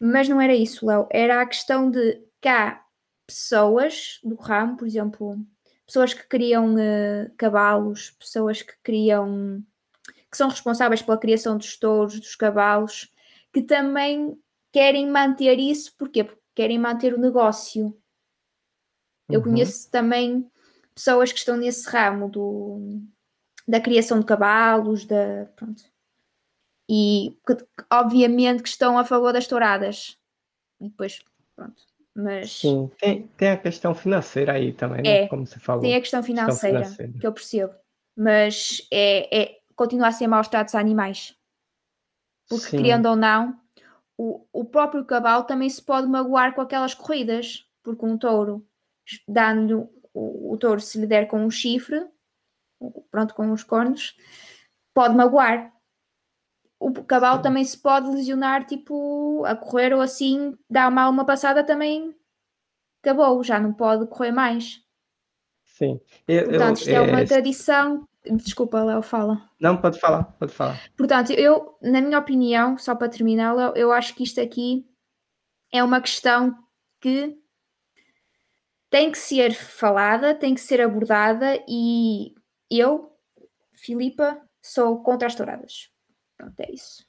mas 0.00 0.28
não 0.28 0.40
era 0.40 0.54
isso, 0.54 0.86
Léo. 0.86 1.08
Era 1.10 1.40
a 1.40 1.46
questão 1.46 1.90
de 1.90 2.22
cá 2.40 2.84
pessoas 3.26 4.20
do 4.22 4.34
ramo, 4.34 4.76
por 4.76 4.86
exemplo, 4.86 5.38
pessoas 5.86 6.12
que 6.12 6.26
criam 6.26 6.74
uh, 6.74 7.30
cavalos, 7.36 8.10
pessoas 8.12 8.62
que 8.62 8.74
criam 8.82 9.62
que 10.30 10.36
são 10.36 10.48
responsáveis 10.48 11.00
pela 11.00 11.18
criação 11.18 11.56
dos 11.56 11.76
touros, 11.78 12.20
dos 12.20 12.36
cavalos, 12.36 13.10
que 13.52 13.62
também 13.62 14.38
querem 14.70 15.08
manter 15.08 15.58
isso, 15.58 15.94
porquê? 15.96 16.22
Porque 16.24 16.37
querem 16.58 16.76
manter 16.76 17.14
o 17.14 17.20
negócio. 17.20 17.96
Eu 19.30 19.38
Uhum. 19.38 19.44
conheço 19.44 19.88
também 19.92 20.50
pessoas 20.92 21.30
que 21.30 21.38
estão 21.38 21.56
nesse 21.56 21.88
ramo 21.88 22.28
do, 22.28 23.00
da 23.68 23.80
criação 23.80 24.18
de 24.18 24.26
cavalos, 24.26 25.06
da, 25.06 25.46
pronto. 25.54 25.84
E 26.90 27.38
que, 27.46 27.56
obviamente 27.92 28.64
que 28.64 28.68
estão 28.68 28.98
a 28.98 29.04
favor 29.04 29.32
das 29.32 29.46
touradas. 29.46 30.18
E 30.80 30.88
depois, 30.88 31.22
pronto. 31.54 31.80
Mas 32.12 32.58
Sim, 32.60 32.90
tem, 32.98 33.28
tem 33.36 33.50
a 33.50 33.56
questão 33.56 33.94
financeira 33.94 34.54
aí 34.54 34.72
também, 34.72 35.02
né? 35.02 35.22
É, 35.22 35.28
Como 35.28 35.46
você 35.46 35.60
falou. 35.60 35.82
tem 35.82 35.94
a 35.94 36.00
questão 36.00 36.24
financeira, 36.24 36.82
financeira. 36.82 37.12
que 37.20 37.24
eu 37.26 37.32
percebo. 37.32 37.72
Mas 38.16 38.84
é, 38.90 39.42
é, 39.42 39.60
continua 39.76 40.08
a 40.08 40.12
ser 40.12 40.26
maus 40.26 40.48
tratos 40.48 40.74
a 40.74 40.80
animais. 40.80 41.36
Porque, 42.48 42.70
Sim. 42.70 42.76
querendo 42.78 43.06
ou 43.06 43.14
não, 43.14 43.56
o, 44.18 44.44
o 44.52 44.64
próprio 44.64 45.04
cavalo 45.04 45.44
também 45.44 45.70
se 45.70 45.80
pode 45.80 46.08
magoar 46.08 46.54
com 46.54 46.60
aquelas 46.60 46.92
corridas. 46.92 47.64
Porque 47.82 48.04
um 48.04 48.18
touro, 48.18 48.66
dando-lhe 49.26 49.74
o, 50.12 50.52
o 50.52 50.58
touro, 50.58 50.80
se 50.80 51.00
lhe 51.00 51.06
der 51.06 51.26
com 51.26 51.42
um 51.42 51.50
chifre, 51.50 52.04
pronto, 53.10 53.34
com 53.34 53.50
os 53.52 53.62
cornos, 53.62 54.16
pode 54.92 55.14
magoar. 55.16 55.72
O 56.80 56.92
cavalo 57.04 57.40
também 57.42 57.64
se 57.64 57.78
pode 57.78 58.08
lesionar, 58.08 58.66
tipo, 58.66 59.44
a 59.44 59.56
correr 59.56 59.94
ou 59.94 60.00
assim, 60.00 60.56
dá 60.68 60.90
mal 60.90 61.10
uma 61.10 61.24
passada 61.24 61.64
também 61.64 62.14
acabou, 63.02 63.42
já 63.42 63.58
não 63.58 63.72
pode 63.72 64.06
correr 64.08 64.32
mais. 64.32 64.82
Sim. 65.64 66.00
Eu, 66.26 66.36
eu- 66.36 66.48
Portanto, 66.50 66.78
isto 66.78 66.90
é 66.90 67.00
uma 67.00 67.20
é, 67.20 67.24
tradição. 67.24 68.07
Desculpa, 68.24 68.82
Léo, 68.82 69.02
fala. 69.02 69.48
Não, 69.60 69.76
pode 69.76 69.98
falar, 69.98 70.24
pode 70.24 70.52
falar. 70.52 70.78
Portanto, 70.96 71.30
eu, 71.32 71.78
na 71.80 72.00
minha 72.00 72.18
opinião, 72.18 72.76
só 72.76 72.94
para 72.94 73.08
terminar, 73.08 73.54
Léo, 73.54 73.72
eu 73.76 73.92
acho 73.92 74.14
que 74.14 74.22
isto 74.22 74.40
aqui 74.40 74.86
é 75.72 75.82
uma 75.82 76.00
questão 76.00 76.56
que 77.00 77.38
tem 78.90 79.10
que 79.10 79.18
ser 79.18 79.54
falada, 79.54 80.34
tem 80.34 80.54
que 80.54 80.60
ser 80.60 80.80
abordada 80.80 81.62
e 81.68 82.34
eu, 82.70 83.12
Filipa, 83.72 84.40
sou 84.62 85.02
contra 85.02 85.26
as 85.26 85.34
touradas. 85.34 85.90
Pronto, 86.36 86.60
é 86.60 86.72
isso. 86.72 87.06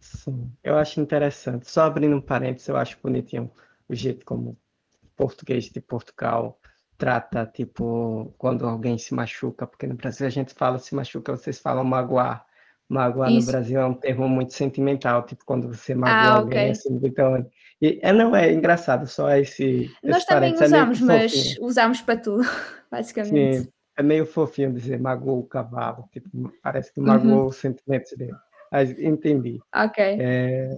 Sim, 0.00 0.50
eu 0.64 0.76
acho 0.76 1.00
interessante. 1.00 1.70
Só 1.70 1.82
abrindo 1.82 2.16
um 2.16 2.20
parênteses, 2.20 2.68
eu 2.68 2.76
acho 2.76 2.98
bonitinho 3.02 3.50
o 3.88 3.94
jeito 3.94 4.24
como 4.24 4.56
o 5.02 5.08
português 5.16 5.64
de 5.64 5.80
Portugal 5.80 6.58
trata, 7.00 7.46
tipo, 7.46 8.32
quando 8.36 8.66
alguém 8.68 8.98
se 8.98 9.14
machuca, 9.14 9.66
porque 9.66 9.86
no 9.86 9.94
Brasil 9.94 10.26
a 10.26 10.30
gente 10.30 10.52
fala 10.54 10.78
se 10.78 10.94
machuca, 10.94 11.34
vocês 11.34 11.58
falam 11.58 11.82
magoar. 11.82 12.44
Magoar 12.88 13.30
no 13.30 13.38
Isso. 13.38 13.50
Brasil 13.50 13.80
é 13.80 13.86
um 13.86 13.94
termo 13.94 14.28
muito 14.28 14.52
sentimental, 14.52 15.24
tipo, 15.24 15.44
quando 15.44 15.68
você 15.68 15.94
magoa 15.94 16.14
Ah, 16.14 16.36
alguém, 16.36 16.58
ok. 16.58 16.70
assim, 16.72 17.00
então... 17.02 17.50
E, 17.80 17.98
é, 18.02 18.12
não, 18.12 18.36
é 18.36 18.52
engraçado, 18.52 19.06
só 19.06 19.30
esse, 19.34 19.88
Nós 20.04 20.18
esse 20.18 20.26
também 20.26 20.50
é 20.50 20.54
usamos, 20.54 20.98
que 20.98 21.04
mas 21.04 21.32
fofinho. 21.32 21.66
usamos 21.66 22.00
para 22.02 22.16
tudo, 22.20 22.42
basicamente. 22.90 23.62
Sim, 23.62 23.68
é 23.96 24.02
meio 24.02 24.26
fofinho 24.26 24.72
dizer 24.72 25.00
magoou 25.00 25.38
o 25.40 25.46
cavalo, 25.46 26.06
tipo, 26.12 26.28
parece 26.62 26.92
que 26.92 27.00
Uhum. 27.00 27.06
magoou 27.06 27.46
os 27.48 27.56
sentimentos 27.56 28.12
dele. 28.16 28.36
Mas 28.70 28.90
entendi. 28.98 29.58
Ok. 29.74 30.02
É, 30.04 30.76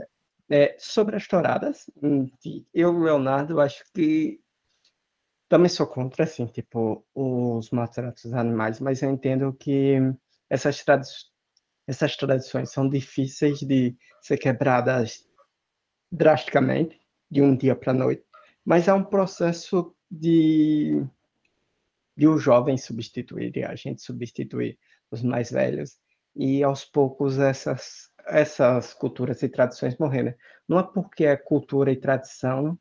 é, 0.50 0.76
sobre 0.78 1.16
as 1.16 1.26
touradas, 1.26 1.90
hum, 2.02 2.28
eu, 2.74 2.96
Leonardo, 2.98 3.58
acho 3.60 3.82
que 3.94 4.38
também 5.52 5.68
sou 5.68 5.86
contra, 5.86 6.24
assim, 6.24 6.46
tipo, 6.46 7.04
os 7.14 7.68
maltratos 7.68 8.32
animais, 8.32 8.80
mas 8.80 9.02
eu 9.02 9.10
entendo 9.10 9.52
que 9.52 9.96
essas, 10.48 10.82
tradi 10.82 11.06
essas 11.86 12.16
tradições 12.16 12.70
são 12.70 12.88
difíceis 12.88 13.58
de 13.58 13.94
ser 14.22 14.38
quebradas 14.38 15.28
drasticamente, 16.10 16.98
de 17.30 17.42
um 17.42 17.54
dia 17.54 17.76
para 17.76 17.90
a 17.92 17.94
noite, 17.94 18.24
mas 18.64 18.88
é 18.88 18.94
um 18.94 19.04
processo 19.04 19.94
de, 20.10 21.04
de 22.16 22.26
os 22.26 22.42
jovens 22.42 22.84
substituírem, 22.84 23.64
a 23.64 23.74
gente 23.74 24.00
substituir 24.00 24.78
os 25.10 25.22
mais 25.22 25.50
velhos, 25.50 25.98
e 26.34 26.62
aos 26.62 26.82
poucos 26.82 27.38
essas, 27.38 28.08
essas 28.26 28.94
culturas 28.94 29.42
e 29.42 29.50
tradições 29.50 29.98
morrerem. 29.98 30.34
Não 30.66 30.78
é 30.78 30.82
porque 30.82 31.26
é 31.26 31.36
cultura 31.36 31.92
e 31.92 31.96
tradição 31.96 32.78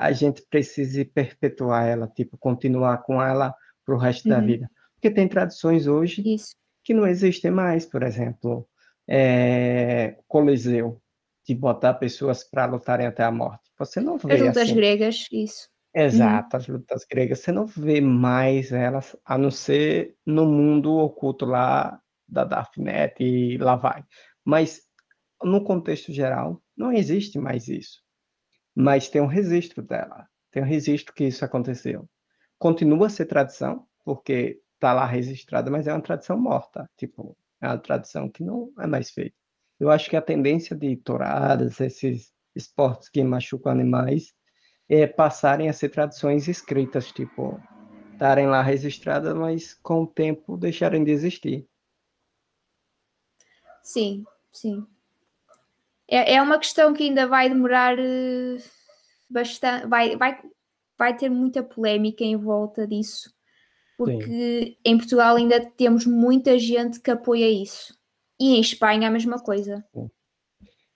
a 0.00 0.12
gente 0.12 0.42
precise 0.48 1.04
perpetuar 1.04 1.86
ela, 1.86 2.08
tipo, 2.08 2.38
continuar 2.38 2.98
com 3.02 3.22
ela 3.22 3.54
para 3.84 3.94
o 3.94 3.98
resto 3.98 4.28
da 4.28 4.38
Uhum. 4.38 4.46
vida. 4.46 4.70
Porque 4.94 5.10
tem 5.10 5.28
tradições 5.28 5.86
hoje 5.86 6.22
Isso. 6.26 6.54
que 6.82 6.94
não 6.94 7.06
existem 7.06 7.50
mais, 7.50 7.84
por 7.84 8.02
exemplo, 8.02 8.66
é, 9.08 10.16
Coliseu, 10.26 11.00
de 11.46 11.54
botar 11.54 11.94
pessoas 11.94 12.42
para 12.44 12.64
lutarem 12.66 13.06
até 13.06 13.24
a 13.24 13.30
morte. 13.30 13.70
Você 13.78 14.00
não 14.00 14.16
vê 14.16 14.34
As 14.34 14.40
lutas 14.40 14.56
assim. 14.62 14.74
gregas, 14.74 15.26
isso. 15.32 15.68
Exato, 15.94 16.56
as 16.56 16.68
lutas 16.68 17.04
gregas, 17.10 17.40
você 17.40 17.50
não 17.52 17.66
vê 17.66 18.00
mais 18.00 18.70
elas, 18.72 19.16
a 19.24 19.36
não 19.36 19.50
ser 19.50 20.14
no 20.24 20.46
mundo 20.46 20.92
oculto 20.96 21.44
lá 21.44 22.00
da 22.28 22.44
Darknet 22.44 23.14
e 23.22 23.58
lá 23.58 23.74
vai. 23.76 24.04
Mas 24.44 24.82
no 25.42 25.64
contexto 25.64 26.12
geral, 26.12 26.62
não 26.76 26.92
existe 26.92 27.38
mais 27.38 27.66
isso. 27.68 28.00
Mas 28.80 29.10
tem 29.10 29.20
um 29.20 29.26
registro 29.26 29.82
dela, 29.82 30.26
tem 30.50 30.62
um 30.62 30.66
registro 30.66 31.14
que 31.14 31.24
isso 31.24 31.44
aconteceu. 31.44 32.08
Continua 32.58 33.08
a 33.08 33.10
ser 33.10 33.26
tradição, 33.26 33.86
porque 34.04 34.58
está 34.74 34.94
lá 34.94 35.04
registrada, 35.04 35.70
mas 35.70 35.86
é 35.86 35.92
uma 35.92 36.00
tradição 36.00 36.38
morta, 36.40 36.88
tipo, 36.96 37.36
é 37.60 37.66
uma 37.66 37.78
tradição 37.78 38.28
que 38.30 38.42
não 38.42 38.72
é 38.78 38.86
mais 38.86 39.10
feita. 39.10 39.36
Eu 39.78 39.90
acho 39.90 40.08
que 40.08 40.16
a 40.16 40.22
tendência 40.22 40.74
de 40.74 40.96
touradas, 40.96 41.78
esses 41.78 42.32
esportes 42.56 43.10
que 43.10 43.22
machucam 43.22 43.70
animais, 43.70 44.32
é, 44.88 45.06
passarem 45.06 45.68
a 45.68 45.74
ser 45.74 45.90
tradições 45.90 46.48
escritas, 46.48 47.12
tipo, 47.12 47.60
estarem 48.12 48.46
lá 48.46 48.62
registradas, 48.62 49.34
mas 49.34 49.74
com 49.74 50.02
o 50.02 50.06
tempo 50.06 50.56
deixarem 50.56 51.04
de 51.04 51.10
existir. 51.10 51.68
Sim, 53.82 54.24
sim. 54.50 54.86
É, 56.10 56.34
é 56.34 56.42
uma 56.42 56.58
questão 56.58 56.92
que 56.92 57.04
ainda 57.04 57.26
vai 57.26 57.48
demorar 57.48 57.98
eh, 57.98 58.56
bastante, 59.30 59.86
vai, 59.86 60.16
vai, 60.16 60.40
vai 60.98 61.16
ter 61.16 61.28
muita 61.30 61.62
polémica 61.62 62.24
em 62.24 62.36
volta 62.36 62.86
disso, 62.86 63.32
porque 63.96 64.78
em 64.84 64.98
Portugal 64.98 65.36
ainda 65.36 65.60
temos 65.72 66.06
muita 66.06 66.58
gente 66.58 67.00
que 67.00 67.10
apoia 67.10 67.48
isso. 67.50 67.96
E 68.40 68.56
em 68.56 68.60
Espanha 68.60 69.08
a 69.08 69.10
mesma 69.10 69.38
coisa. 69.38 69.84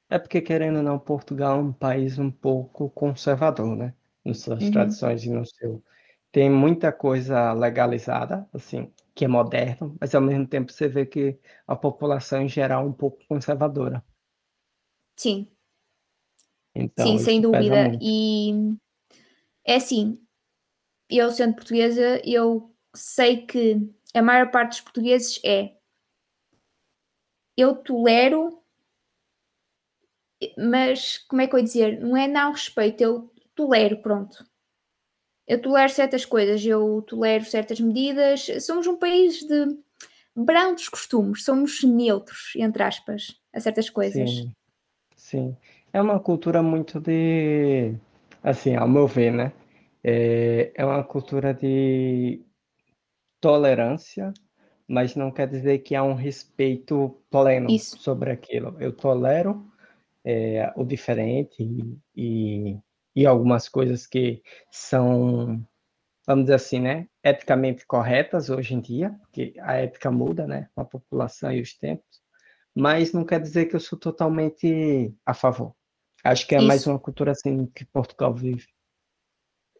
É 0.08 0.18
porque, 0.18 0.40
querendo 0.40 0.76
ou 0.78 0.82
não, 0.82 0.98
Portugal 0.98 1.58
é 1.58 1.62
um 1.62 1.72
país 1.72 2.18
um 2.18 2.30
pouco 2.30 2.90
conservador, 2.90 3.76
né? 3.76 3.94
Nas 4.24 4.40
suas 4.40 4.64
Uhum. 4.64 4.70
tradições 4.72 5.24
e 5.24 5.30
no 5.30 5.44
seu. 5.46 5.82
Tem 6.32 6.50
muita 6.50 6.92
coisa 6.92 7.52
legalizada, 7.52 8.48
assim, 8.52 8.92
que 9.14 9.24
é 9.24 9.28
moderno, 9.28 9.96
mas 10.00 10.14
ao 10.14 10.20
mesmo 10.22 10.46
tempo 10.46 10.72
você 10.72 10.88
vê 10.88 11.06
que 11.06 11.38
a 11.66 11.76
população 11.76 12.42
em 12.42 12.48
geral 12.48 12.84
é 12.84 12.88
um 12.88 12.92
pouco 12.92 13.18
conservadora. 13.28 14.04
Sim, 15.16 15.48
Então, 16.74 17.06
sim, 17.06 17.18
sem 17.18 17.40
dúvida. 17.40 17.96
E 18.00 18.52
é 19.64 19.76
assim, 19.76 20.20
eu 21.08 21.30
sendo 21.30 21.54
portuguesa, 21.54 22.20
eu 22.24 22.74
sei 22.94 23.46
que 23.46 23.80
a 24.14 24.22
maior 24.22 24.50
parte 24.50 24.70
dos 24.72 24.80
portugueses 24.80 25.40
é 25.44 25.74
eu 27.56 27.76
tolero, 27.76 28.60
mas 30.58 31.18
como 31.18 31.40
é 31.42 31.46
que 31.46 31.54
eu 31.54 31.58
ia 31.58 31.64
dizer? 31.64 32.00
Não 32.00 32.16
é 32.16 32.26
não 32.26 32.52
respeito, 32.52 33.00
eu 33.00 33.32
tolero, 33.54 34.02
pronto. 34.02 34.44
Eu 35.46 35.60
tolero 35.60 35.92
certas 35.92 36.24
coisas, 36.24 36.64
eu 36.64 37.02
tolero 37.06 37.44
certas 37.44 37.78
medidas. 37.78 38.46
Somos 38.60 38.86
um 38.86 38.96
país 38.96 39.40
de 39.44 39.78
brandos 40.34 40.88
costumes, 40.88 41.44
somos 41.44 41.82
neutros, 41.84 42.52
entre 42.56 42.82
aspas, 42.82 43.40
a 43.52 43.60
certas 43.60 43.88
coisas. 43.90 44.30
Sim, 44.30 44.52
sim. 45.24 45.56
é 45.92 46.00
uma 46.00 46.20
cultura 46.20 46.62
muito 46.62 47.00
de, 47.00 47.94
assim, 48.42 48.76
ao 48.76 48.86
meu 48.86 49.06
ver, 49.06 49.32
né? 49.32 49.52
É, 50.02 50.70
é 50.74 50.84
uma 50.84 51.02
cultura 51.02 51.54
de 51.54 52.44
tolerância, 53.40 54.34
mas 54.86 55.16
não 55.16 55.30
quer 55.30 55.48
dizer 55.48 55.78
que 55.78 55.94
há 55.94 56.02
um 56.02 56.14
respeito 56.14 57.22
pleno 57.30 57.70
Isso. 57.70 57.96
sobre 57.98 58.32
aquilo. 58.32 58.76
Eu 58.78 58.92
tolero 58.94 59.66
é, 60.22 60.70
o 60.76 60.84
diferente 60.84 61.56
e, 62.14 62.78
e 63.16 63.26
algumas 63.26 63.66
coisas 63.66 64.06
que 64.06 64.42
são, 64.70 65.66
vamos 66.26 66.44
dizer 66.44 66.54
assim, 66.54 66.80
né, 66.80 67.08
eticamente 67.22 67.86
corretas 67.86 68.50
hoje 68.50 68.74
em 68.74 68.80
dia, 68.80 69.10
porque 69.22 69.54
a 69.60 69.74
ética 69.76 70.10
muda, 70.10 70.46
né, 70.46 70.68
com 70.74 70.82
a 70.82 70.84
população 70.84 71.50
e 71.50 71.62
os 71.62 71.74
tempos, 71.74 72.23
mas 72.74 73.12
não 73.12 73.24
quer 73.24 73.40
dizer 73.40 73.66
que 73.66 73.76
eu 73.76 73.80
sou 73.80 73.98
totalmente 73.98 75.14
a 75.24 75.34
favor. 75.34 75.74
Acho 76.24 76.46
que 76.46 76.54
é 76.54 76.60
mais 76.60 76.80
Isso. 76.80 76.90
uma 76.90 76.98
cultura 76.98 77.32
assim 77.32 77.66
que 77.66 77.84
Portugal 77.84 78.34
vive. 78.34 78.66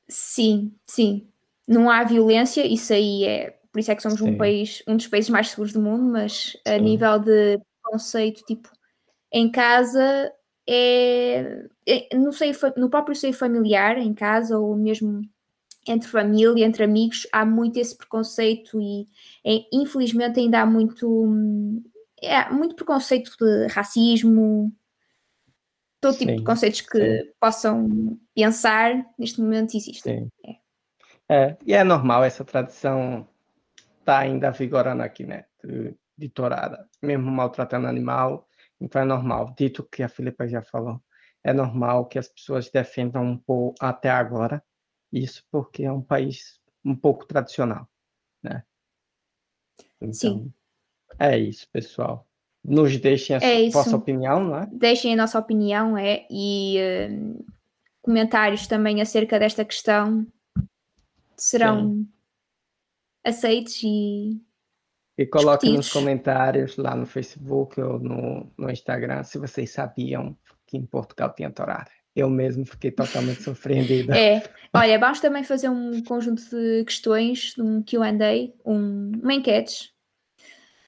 Sim, 0.09 0.75
sim. 0.85 1.29
Não 1.67 1.91
há 1.91 2.05
violência, 2.05 2.67
isso 2.67 2.93
aí 2.93 3.25
é. 3.25 3.51
Por 3.73 3.81
isso 3.81 3.91
é 3.91 3.95
que 3.97 4.03
somos 4.03 4.21
um 4.21 4.27
Sim. 4.27 4.37
país, 4.37 4.83
um 4.87 4.97
dos 4.97 5.09
países 5.09 5.31
mais 5.31 5.49
seguros 5.49 5.73
do 5.73 5.81
mundo, 5.81 6.05
mas 6.05 6.57
a 6.67 6.79
Sim. 6.79 6.83
nível 6.85 7.19
de 7.19 7.59
preconceito, 7.83 8.43
tipo, 8.45 8.69
em 9.33 9.51
casa 9.51 10.33
é, 10.69 11.67
é- 11.87 12.17
no, 12.17 12.33
seio, 12.33 12.55
no 12.77 12.91
próprio 12.91 13.17
seio 13.17 13.35
familiar, 13.35 13.99
em 13.99 14.15
casa, 14.15 14.59
ou 14.59 14.77
mesmo 14.77 15.23
entre 15.87 16.09
família, 16.09 16.65
entre 16.65 16.85
amigos, 16.85 17.27
há 17.33 17.45
muito 17.45 17.79
esse 17.79 17.97
preconceito 17.97 18.81
e 18.81 19.07
é, 19.45 19.67
infelizmente 19.73 20.41
ainda 20.41 20.63
há 20.63 20.67
muito, 20.67 21.09
hum, 21.27 21.83
é, 22.25 22.51
muito 22.51 22.75
preconceito 22.75 23.37
de 23.39 23.67
racismo, 23.69 24.73
todo 26.01 26.13
tipo 26.19 26.27
de 26.27 26.39
Sim, 26.39 26.45
preconceitos 26.45 26.81
que 26.83 27.35
possam 27.41 28.19
pensar 28.35 29.07
neste 29.19 29.41
momento 29.41 29.77
existem. 29.77 30.31
Sim. 30.45 30.57
É, 31.29 31.57
e 31.65 31.73
é 31.73 31.83
normal, 31.83 32.23
essa 32.23 32.45
tradição 32.45 33.27
está 34.01 34.19
ainda 34.19 34.51
vigorando 34.51 35.03
aqui, 35.03 35.25
né? 35.25 35.47
De, 35.63 35.97
de 36.17 36.29
tourada, 36.29 36.87
mesmo 37.03 37.31
maltratando 37.31 37.87
animal, 37.87 38.47
então 38.81 39.01
é 39.01 39.05
normal. 39.05 39.55
Dito 39.57 39.83
que 39.83 40.03
a 40.03 40.09
Filipa 40.09 40.47
já 40.47 40.63
falou, 40.63 41.03
é 41.43 41.53
normal 41.53 42.07
que 42.07 42.19
as 42.19 42.29
pessoas 42.29 42.71
defendam 42.71 43.25
um 43.25 43.39
pouco 43.39 43.75
até 43.81 44.11
agora 44.11 44.63
isso, 45.13 45.45
porque 45.51 45.85
é 45.85 45.93
um 45.93 46.03
país 46.03 46.61
um 46.85 46.95
pouco 46.95 47.25
tradicional, 47.25 47.89
né? 48.43 48.63
Então, 50.01 50.13
Sim. 50.13 50.53
É 51.19 51.39
isso, 51.39 51.69
pessoal. 51.73 52.27
Nos 52.65 52.97
deixem 52.99 53.37
a 53.37 53.39
É 53.39 53.57
su- 53.57 53.63
isso. 53.65 53.73
vossa 53.79 53.97
opinião, 53.97 54.43
não 54.45 54.59
é? 54.59 54.69
Deixem 54.73 55.13
a 55.13 55.17
nossa 55.17 55.39
opinião 55.39 55.97
é, 55.99 56.27
e 56.31 56.79
hum, 57.11 57.45
comentários 58.01 58.67
também 58.67 59.01
acerca 59.03 59.39
desta 59.39 59.65
questão 59.65 60.27
serão 61.37 62.07
aceitos 63.25 63.81
e 63.83 64.41
E 65.19 65.27
coloquem 65.27 65.75
nos 65.75 65.93
comentários 65.93 66.77
lá 66.77 66.95
no 66.97 67.07
Facebook 67.07 67.81
ou 67.81 67.99
no, 67.99 68.51
no 68.57 68.71
Instagram 68.71 69.23
se 69.25 69.39
vocês 69.39 69.71
sabiam 69.71 70.37
que 70.67 70.77
em 70.77 70.85
Portugal 70.87 71.33
tinha 71.35 71.51
tourada. 71.51 71.91
Eu 72.17 72.31
mesmo 72.31 72.65
fiquei 72.65 72.91
totalmente 72.91 73.43
surpreendido. 73.45 74.13
é. 74.13 74.43
Olha, 74.73 74.99
vamos 74.99 75.21
também 75.21 75.45
fazer 75.45 75.69
um 75.69 76.03
conjunto 76.03 76.43
de 76.51 76.85
questões, 76.85 77.55
um 77.59 77.83
QA, 77.83 78.11
um, 78.65 79.13
uma 79.23 79.35
enquete 79.35 79.94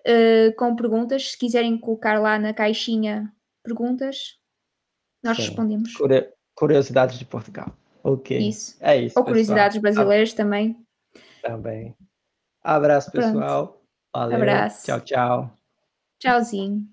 eh, 0.06 0.52
com 0.52 0.74
perguntas. 0.76 1.32
Se 1.32 1.38
quiserem 1.38 1.76
colocar 1.78 2.18
lá 2.20 2.38
na 2.38 2.54
caixinha 2.54 3.32
perguntas, 3.64 4.38
nós 5.22 5.36
Sim. 5.36 5.42
respondemos. 5.44 5.94
Curio- 5.94 6.28
Curiosidades 6.54 7.18
de 7.18 7.24
Portugal. 7.26 7.76
Ok. 8.02 8.38
Isso. 8.38 8.76
É 8.80 8.96
isso. 8.96 9.18
Ou 9.18 9.24
curiosidades 9.24 9.76
pessoal. 9.78 9.82
brasileiras 10.06 10.32
também. 10.32 10.76
Ah, 11.14 11.50
também. 11.50 11.94
Abraço, 12.62 13.10
Pronto. 13.10 13.24
pessoal. 13.26 13.82
Valeu. 14.14 14.36
Abraço. 14.36 14.86
Tchau, 14.86 15.00
tchau. 15.00 15.50
Tchauzinho. 16.18 16.86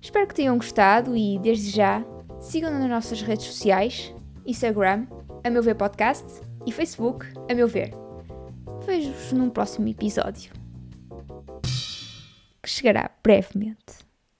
Espero 0.00 0.26
que 0.26 0.34
tenham 0.34 0.56
gostado 0.56 1.14
e, 1.16 1.38
desde 1.40 1.70
já, 1.70 2.02
sigam-nos 2.40 2.80
nas 2.80 2.88
nossas 2.88 3.20
redes 3.20 3.44
sociais: 3.46 4.14
Instagram, 4.46 5.06
a 5.44 5.50
meu 5.50 5.62
ver 5.62 5.74
podcast 5.74 6.24
e 6.66 6.72
Facebook, 6.72 7.26
a 7.50 7.54
meu 7.54 7.68
ver. 7.68 7.90
Vejo-vos 8.86 9.32
num 9.32 9.50
próximo 9.50 9.88
episódio. 9.88 10.52
Que 12.70 12.76
chegará 12.76 13.10
brevemente. 13.20 14.09